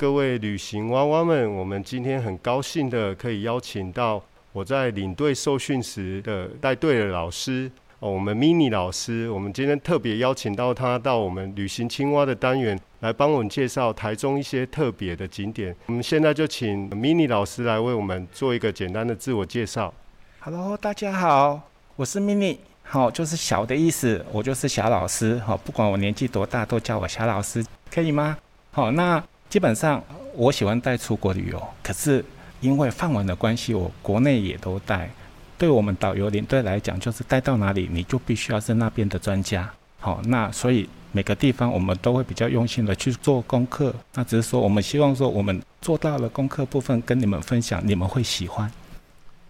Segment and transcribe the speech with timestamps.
[0.00, 4.18] 各位旅行娃娃们，我们今天很高兴的可以邀请到
[4.50, 9.28] 我在领队受训时的带队的老师哦，我们 Mini 老师。
[9.28, 15.76] 我们今天特别邀请到他到我们旅行青蛙的单元来帮我们介绍台中一些特别的景点。
[15.84, 19.92] 我们现在就请 Mini 老师来为我们做一个简单的自我介绍。
[20.38, 21.60] Hello，大家好，
[21.96, 22.56] 我是 Mini。
[22.84, 25.38] 好，就是小的意思，我就是小老师。
[25.40, 28.38] 好，不管我年纪多大，都叫我小老师，可以吗？
[28.72, 30.02] 好，那基本上
[30.34, 32.24] 我喜欢带出国旅游，可是
[32.60, 35.10] 因为范围的关系，我国内也都带。
[35.58, 39.68] 对我们导游领队来讲，就是带到哪里，你就必须要是那边的专家。
[39.98, 43.92] 好，那所以每个地方我们都会比较用心的去做功课。
[44.14, 48.70] 那只是说，我们希望说，我们做到了功课部分，跟你们分享，你们会喜欢。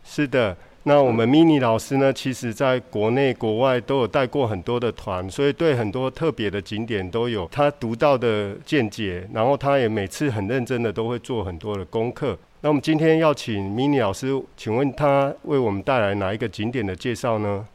[0.04, 0.56] 是的。
[0.84, 9.28] 那我们 mini 老师呢，其实在国内国外都有带过很多的团，所以对很多特别的景点都有他独到的见解。
[9.32, 12.36] 然后他也每次很认真的都会做很多的功课。
[12.62, 17.66] 那我们今天要请 mini 老师，请问他为我们带来哪一个景点的介绍呢？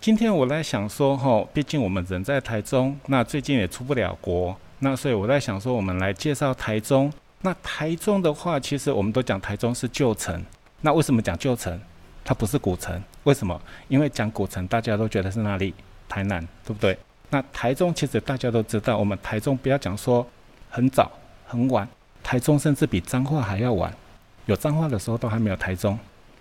[0.00, 7.12] 今天我在想说，哈，毕竟我们人在台中，那最近也出不了国，那所以我在想说，我们来介绍台中。
[7.42, 10.44] 那台中的话，其实我们都讲台中是旧城，
[10.82, 11.80] 那为什么讲旧城？
[12.26, 13.58] 它不是古城，为什么？
[13.86, 15.72] 因为讲古城，大家都觉得是哪里？
[16.08, 16.98] 台南，对不对？
[17.30, 20.26] 那台中其实大家都知道，我们台中不要讲说
[20.68, 21.10] 很早
[21.46, 21.88] 很晚，
[22.24, 23.94] 台中甚至比彰化还要晚。
[24.46, 25.96] 有彰化的时候都还没有台中。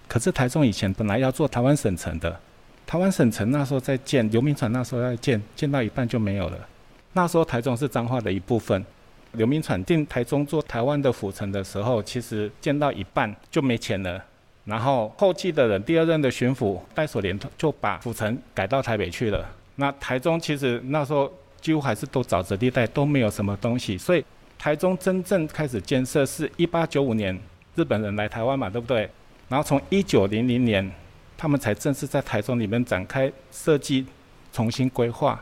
[0.07, 2.39] 可是台中以前本来要做台湾省城的，
[2.87, 6.57] 台湾省城那时候在建，刘铭传那时候在建，建到一半就没有了。
[7.13, 8.83] 那时候台中是彰化的一部分，
[9.33, 14.23] 刘铭传定台中做台湾的府城的时候，其实建到一半就没钱了。
[14.65, 19.47] 然后后继的人，第二任的巡抚戴守廉就把府城改到台北去了。
[19.75, 21.31] 那台中其实那时候
[21.61, 23.95] 几乎还是都沼泽地带，都没有什么东西。
[23.95, 24.25] 所以
[24.57, 27.39] 台中真正开始建设是一八九五年
[27.75, 29.07] 日本人来台湾嘛，对不对？
[29.49, 30.91] 然后从一九零零年，
[31.37, 34.07] 他们才正式在台中里面展开设计、
[34.51, 35.39] 重新规划。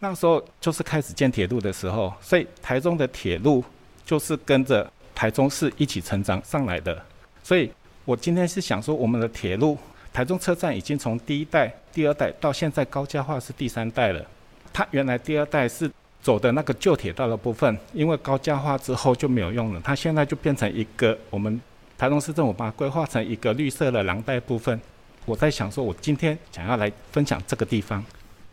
[0.00, 3.64] 那时候就是开始建铁路的时候，所以台中的铁路
[4.04, 7.02] 就是跟着台中市一起成长上来的。
[7.42, 7.70] 所以。
[8.05, 9.77] 我今天是想说，我们的铁路
[10.11, 14.25] 台中车站已经从第一代、第二代到现在高架化是第三代了。
[14.73, 15.89] 它原来第二代是
[16.21, 19.81] 走的那个旧铁道的部分，因为高架化之后就没有用了。
[19.83, 21.61] 它现在就变成一个我们
[21.97, 24.79] 台中市政府把它规划成一个绿色的廊带部分。
[25.25, 28.03] 我在想说，我今天想要来分享这个地方。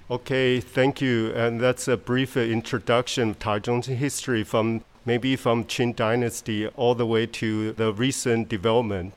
[0.09, 1.33] Okay, thank you.
[1.34, 7.05] And that's a brief introduction of Taichung's history from maybe from Qing Dynasty all the
[7.05, 9.12] way to the recent development.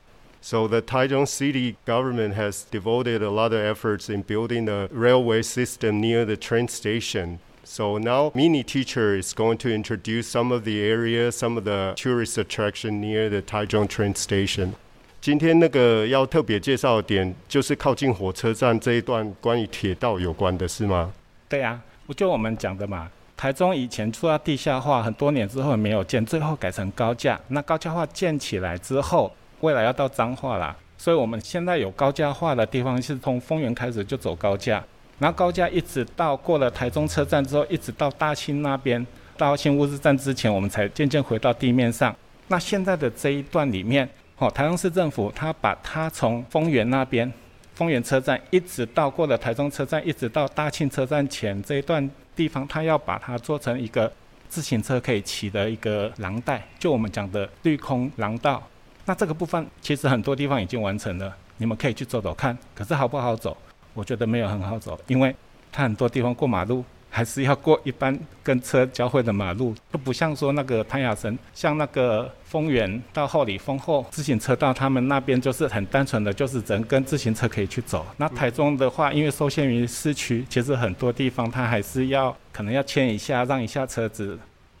[0.46, 5.42] So the Taichung city government has devoted a lot of efforts in building a railway
[5.42, 7.38] system near the train station.
[7.64, 11.94] So now Mini Teacher is going to introduce some of the areas, some of the
[11.96, 14.72] tourist attraction near the Taichung train station.
[15.20, 21.12] 今天那个要特别介绍的点，就是靠近火车站这一段关于铁道有关的是吗？
[21.48, 23.08] 对呀、啊，不就我们讲的嘛。
[23.36, 27.40] 台中以前做到地下化，很多年之后没有建，最后改成高架。
[27.46, 34.83] 那高架化建起来之后， 未来要到彰化啦，所以我们现在有高架化的地方是从丰原开始就走高架，
[35.19, 42.15] 然后高架一直到过了台中车站之后，一直到大庆那边，到新乌日站之前，我们才渐渐回到地面上。
[42.47, 44.07] 那现在的这一段里面，
[44.37, 47.31] 哦，台中市政府它把它从丰原那边，
[47.73, 54.11] 丰原车站一直到过了台中车站，一直到大庆车站前这一段地方，它要把它做成一个
[54.47, 58.61] 自行车可以骑的一个廊带，就我们讲的绿空廊道。
[59.07, 62.55] 那这个部分其实很多地方已经完成了，你们可以去走走看。
[62.75, 63.55] 可是好不好走？
[63.93, 65.33] 我觉得没有很好走，因为
[65.71, 78.05] 它很多地方过马路还是要过一般跟车交汇的马路，都不像说那个潘雅神，像那个丰原到后里丰后自行车道，他们那边就是很单纯的，就是人跟自行车可以去走。
[78.17, 84.37] 那台中的话，因为受限于市区，其实很多地方它还是要可能要牵一下，让一下车子。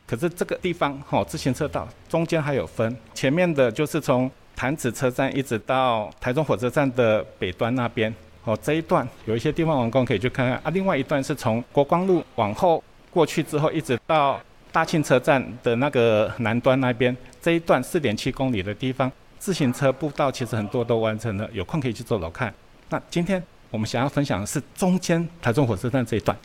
[0.07, 8.13] 可是这个地方，哈，自行车道中间还有分，前面的就是从潭子车站一直到台中火车站的北端那边，
[8.45, 10.71] 哦，这一段有一些地方完工可以去看看啊。
[10.71, 12.81] 另外一段是从国光路往后
[13.11, 14.39] 过去之后，一直到
[14.71, 22.53] 大庆车站的那个南端那边，这一段四点七公里的地方，自行车步道其实很多都完成了，有空可以去走走看。
[22.89, 26.37] 那今天我们想要分享的是中间台中火车站这一段。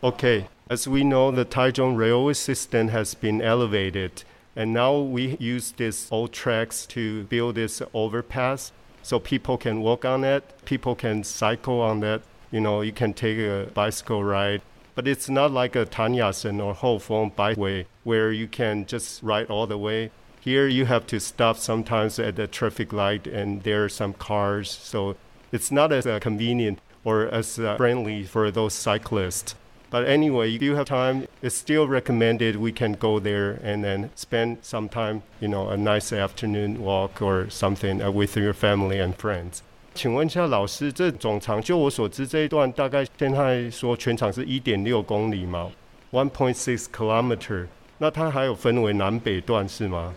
[0.00, 4.24] ，OK As we know, the Taichung railway system has been elevated,
[4.56, 8.72] and now we use these old tracks to build this overpass
[9.02, 12.22] so people can walk on it, people can cycle on it.
[12.50, 14.62] You know, you can take a bicycle ride.
[14.94, 19.66] But it's not like a Tanyasen or Hofeng byway where you can just ride all
[19.66, 20.10] the way.
[20.40, 24.70] Here you have to stop sometimes at the traffic light and there are some cars,
[24.70, 25.16] so
[25.52, 29.54] it's not as uh, convenient or as uh, friendly for those cyclists.
[29.91, 34.09] But anyway, if you have time, it's still recommended we can go there and then
[34.15, 38.99] spend some time, you know, a nice afternoon walk or something uh, with your family
[38.99, 39.61] and friends.
[39.95, 45.71] 请问一下老师，这总长就我所知这一段大概现在说全长是一点六公里嘛，
[46.11, 47.67] one point six kilometer。
[47.97, 50.13] 那它还有分为南北段是吗？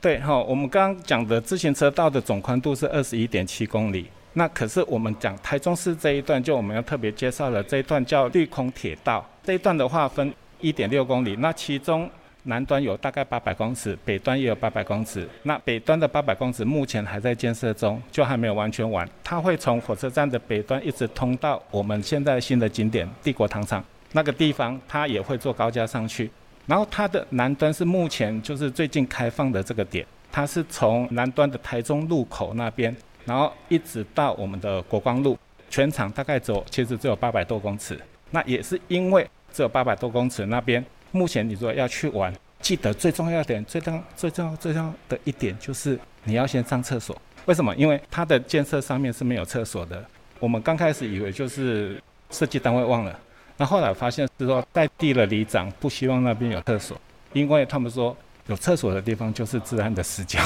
[0.00, 4.06] 对哈，我们刚刚讲的自行车道的总宽度是二十一点七公里。
[4.37, 9.25] 那可是我们讲台中市这一段，就我们要特别介绍了这一段叫绿空铁道。
[9.41, 12.09] 这一段的话分一点六公里，那其中
[12.43, 15.25] 南端有大概八百公尺，北端也有八百公尺。
[15.43, 19.07] 那北端的八百公尺目前还在建设中，就还没有完全完。
[19.23, 26.29] 它会从火车站的北端一直通到我们现在新的景点帝国糖厂那个地方，它也会坐高架上去。
[26.67, 32.93] 然后它的南端是目前就是最近开放的这个点，它是从南端的台中路口那边。
[33.25, 35.37] 然后一直到我们的国光路，
[35.69, 37.99] 全长大概走其实只有八百多公尺。
[38.31, 47.15] 那也是因为只有八百多公尺，那边目前你说要去玩，记得最重要点、最重、最重要、最重要的一点就是你要先上厕所。
[47.45, 47.73] 为什么？
[47.75, 50.03] 因为它的建设上面是没有厕所的。
[50.39, 53.19] 我们刚开始以为就是设计单位忘了，
[53.57, 56.99] 那后来发现是说代地的里长不希望那边有厕所，
[57.33, 58.15] 因为他们说
[58.47, 60.39] 有厕所的地方就是治安的死角。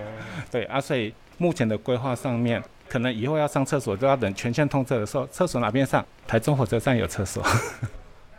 [0.50, 1.12] 对啊，所以。
[1.37, 6.05] 目前的规划上面，可能以后要上厕所都要等全线通车的时候，厕所哪边上？
[6.25, 7.43] 台中火车站有厕所。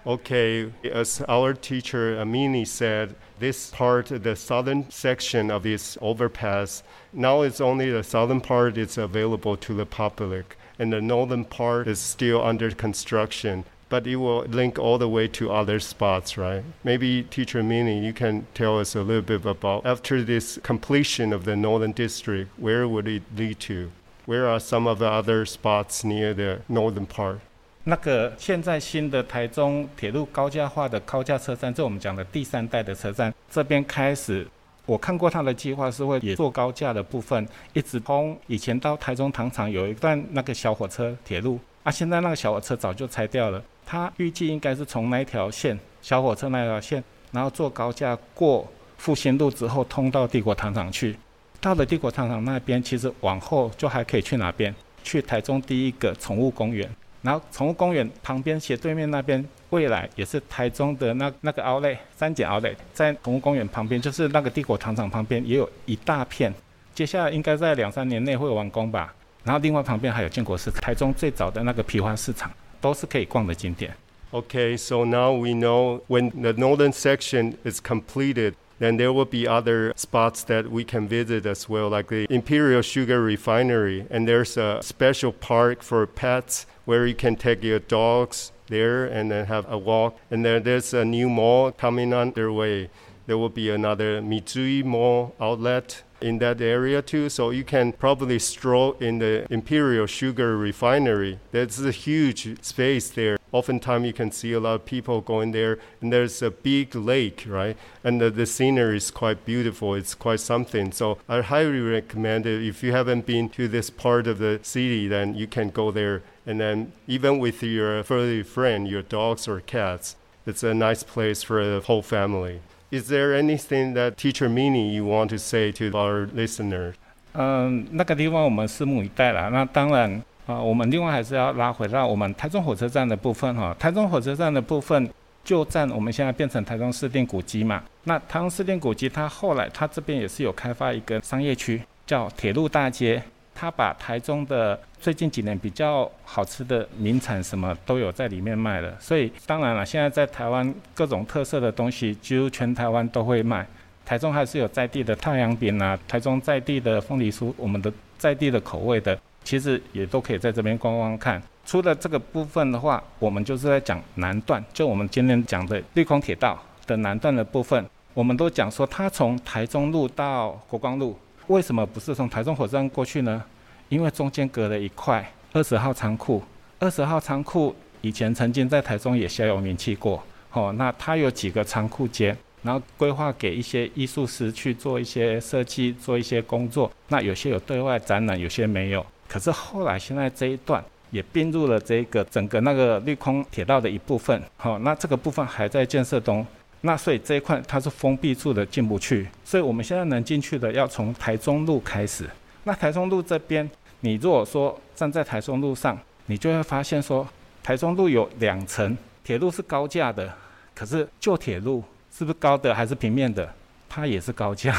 [0.05, 6.81] Okay, as our teacher Amini said, this part, the southern section of this overpass,
[7.13, 11.87] now it's only the southern part is available to the public, and the northern part
[11.87, 16.63] is still under construction but it will link all the way to other spots, right?
[16.85, 21.45] Maybe Teacher Mini, you can tell us a little bit about after this completion of
[21.45, 23.91] the Northern District, where would it lead to?
[24.27, 27.39] Where are some of the other spots near the northern part?
[27.85, 34.47] 那个现在新的台中铁路高架化的高架车站，这我们讲的第三代的车站，这边开始，
[34.85, 43.65] 我看过他的计划是会也做高架的部分，一直通以前到台中糖厂有一段那个小火车铁路，啊，现在那个小火车早就拆掉了。
[43.86, 51.16] 他预计应该是从那条线小火车那条线，然后坐高架过复兴路之后，通到帝国糖厂去。
[51.60, 54.74] 到了帝国糖厂那边，其实往后就还可以去哪边？
[55.04, 56.90] 去台中第一个宠物公园。
[57.22, 66.54] 然后宠物公园旁边斜对面那边，未来也是台中的那那个奥莱三井奥莱，在宠物公园旁边，就是那个帝国糖厂旁边也有一大片。
[66.94, 69.14] 接下来应该在两三年内会完工吧。
[69.46, 72.52] 然后另外旁边还有建国市，台中最早的那个皮花市场。
[72.83, 73.95] 都是可以逛的景点。
[74.31, 79.93] Okay, so now we know when the northern section is completed, then there will be other
[79.97, 84.07] spots that we can visit as well, like the Imperial Sugar Refinery.
[84.11, 89.31] And there's a special park for pets where you can take your dogs there and
[89.31, 90.19] then have a walk.
[90.31, 92.91] And then there's a new mall coming underway.
[93.27, 97.30] There will be another Mitsui Mall outlet in that area too.
[97.30, 101.40] So you can probably stroll in the Imperial Sugar Refinery.
[101.52, 103.38] There's a huge space there.
[103.52, 107.46] Oftentimes you can see a lot of people going there, and there's a big lake,
[107.48, 107.78] right?
[108.04, 109.94] And the, the scenery is quite beautiful.
[109.94, 110.92] It's quite something.
[110.92, 112.66] So I highly recommend it.
[112.68, 116.24] If you haven't been to this part of the city, then you can go there.
[116.48, 120.16] And then even with your furry friend, your dogs or cats,
[120.46, 122.62] it's a nice place for the whole family.
[122.94, 126.94] Is there anything that Teacher Mini you want to say to our listener?
[127.34, 129.50] 嗯，那个地方我们拭目以待了。
[129.50, 133.76] 那当然啊，我们另外还是要拉回到我们台中火车站的部分哈。
[133.80, 135.10] 台中火车站的部分
[135.44, 137.82] 旧站，我们现在变成台中市电古迹嘛。
[138.04, 143.24] 那台中市电古迹，它后来它这边也是有开发一个商业区，叫铁路大街。
[143.56, 153.66] 他把台中的最近几年比较好吃的名产什么都有在里面卖了，所以当然了，现在在台湾各种特色的东西几乎全台湾都会卖。
[154.06, 161.42] 台中还是有在地的太阳饼啊，台中在地的凤梨酥，我们的在地的口味的，其实也都可以在这边逛逛看。
[161.66, 171.18] 除了这个部分的话，我们就是在讲南段，就我们今天讲的绿空铁道的南段的部分，我们都讲说它从台中路到国光路。
[171.48, 173.44] 为什么不是从台中火车站过去呢？
[173.90, 176.42] 因为中间隔了一块二十号仓库。
[176.80, 180.24] 二十号仓库以前曾经在台中也小有名气过。
[180.52, 186.92] 哦，那它有几个仓库间，然后规划给一些艺术师去做一些设计，做一些工作。
[187.10, 189.06] 那有些有对外展览，有些没有。
[189.28, 194.42] 可是后来现在这一段也并入了这个整个那个绿空铁道的一部分。
[194.58, 196.46] 好，那这个部分还在建设中。
[196.86, 199.26] 那所以这一块它是封闭住的，进不去。
[199.46, 202.30] 所以我们现在能进去的，要从台中路开始。
[202.66, 203.70] 那台中路这边，
[204.02, 207.26] 你如果说站在台中路上，你就会发现说，
[207.64, 210.30] 台中路有两层，铁路是高架的，
[210.76, 213.54] 可是旧铁路是不是高的还是平面的？
[213.88, 214.76] 它也是高架。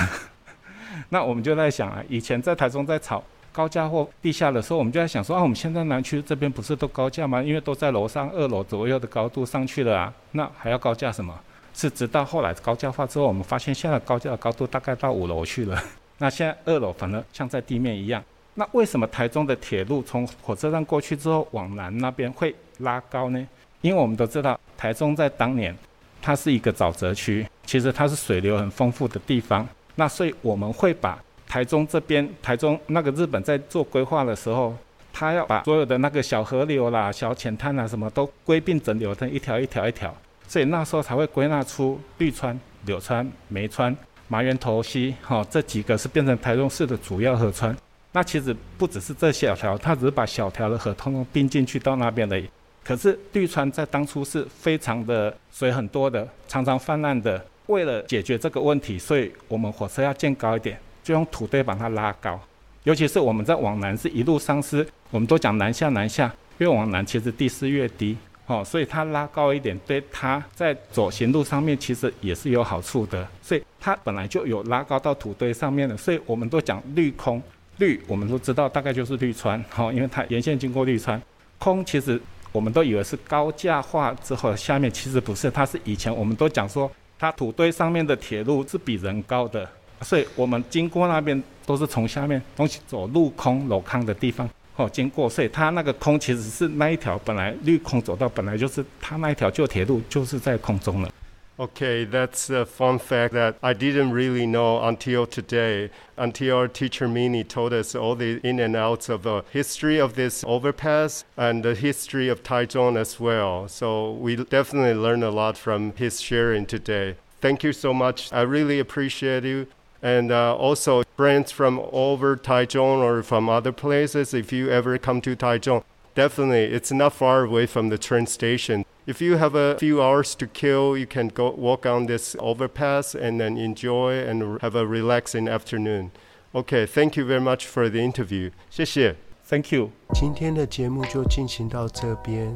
[1.08, 7.42] 那我们就在想啊，以前在台中在炒高架或地下的时候，我们就在想说啊，我们现在南区这边不是都高架吗？
[7.42, 11.34] 因为都在楼上二楼左右的高度上去了啊，那还要高架什么？
[11.74, 15.82] 是直到后来高架化之后，我们发现现在高架的高度大概到五楼去了。
[16.18, 18.22] 那现在二楼反而像在地面一样。
[18.54, 23.46] 那为什么台中的铁路从火车站过去之后往南那边会拉高呢？
[23.80, 25.76] 因为我们都知道台中在当年
[26.22, 29.66] 它是一个沼泽区，其实它是水流很丰富的地方。
[29.96, 34.74] 那所以我们会把台中这边，台中那个日本在做规划的时候，
[35.12, 40.14] 他要把所有的那个小河流啦、小浅滩啊什么都归并整流成一条一条一条。
[40.46, 43.96] 所以那时候才会归纳出绿川、柳川、梅川、
[44.28, 47.76] 麻园头溪，哈，这几个是变成台中市的主要河川。
[48.12, 52.40] 那其实不只是这小条，它只是把小条的河通通并进去到那边的。
[52.84, 57.44] 可是绿川在当初是非常的水很多的，常常泛滥的。
[57.66, 62.38] 为了解决这个问题，所以我们火车要建高一点，就用土堆把它拉高。
[62.82, 68.18] 尤其是我们在往南是一路上是，我们都讲南下南下，越往南其实地势越低。
[68.46, 73.26] 哦，所以它拉高一点，对它在走行路上面其实也是有好处的。
[73.40, 77.42] 所以它本来就有拉高到土堆上面的，所以我们都讲绿空，
[77.78, 81.20] 绿我们都知道大概就是绿川，好，因为它沿线经过绿川。
[81.58, 82.20] 空其实
[82.52, 89.66] 我们都以为是高架化之后下面，其实不是，它是以前我们都讲说它土堆上面的铁路是比人高的，
[90.02, 94.46] 所以我们经过那边都是从下面东西走陆空楼康的地方。
[94.75, 101.09] 哦，经过，所以它那个空其实是那一条本来绿空走道本来就是它那一条旧铁路就是在空中了。
[101.57, 107.43] Okay, that's a fun fact that I didn't really know until today, until our teacher Mini
[107.43, 111.75] told us all the in and outs of the history of this overpass and the
[111.75, 113.67] history of Taichung as well.
[113.67, 117.15] So we definitely learned a lot from his sharing today.
[117.41, 118.31] Thank you so much.
[118.31, 119.67] I really appreciate you.
[120.03, 125.19] And uh, also, friends from over Taichung or from other places, if you ever come
[125.21, 125.83] to Taichung,
[126.15, 128.85] definitely it's not far away from the train station.
[129.05, 133.15] If you have a few hours to kill, you can go walk on this overpass
[133.15, 136.11] and then enjoy and have a relaxing afternoon.
[136.53, 138.51] Okay, thank you very much for the interview.
[138.69, 139.15] 谢谢。
[139.49, 139.89] Thank you。
[140.13, 142.55] 今天的节目就进行到这边，